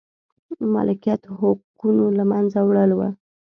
مالکیت 0.73 1.21
حقونو 1.39 2.05
له 2.17 2.23
منځه 2.31 2.59
وړل 2.67 2.91
و. 2.95 2.99